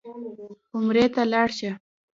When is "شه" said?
1.57-1.71